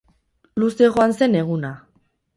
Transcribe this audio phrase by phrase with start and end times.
[0.63, 1.71] Luze joan zen eguna.